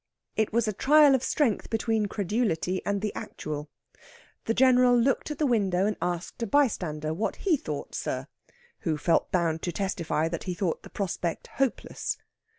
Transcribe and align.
It 0.35 0.51
was 0.51 0.67
a 0.67 0.73
trial 0.73 1.13
of 1.13 1.21
strength 1.21 1.69
between 1.69 2.07
credulity 2.07 2.81
and 2.87 3.01
the 3.01 3.13
actual. 3.13 3.69
The 4.45 4.55
General 4.55 4.99
looked 4.99 5.29
at 5.29 5.37
the 5.37 5.45
window 5.45 5.85
and 5.85 5.95
asked 6.01 6.41
a 6.41 6.47
bystander 6.47 7.13
what 7.13 7.35
he 7.35 7.55
thought, 7.55 7.93
sir? 7.93 8.25
Who 8.79 8.97
felt 8.97 9.31
bound 9.31 9.61
to 9.61 9.71
testify 9.71 10.27
that 10.27 10.45
he 10.45 10.55
thought 10.55 10.81
the 10.81 10.89
prospect 10.89 11.45
hopeless. 11.53 12.17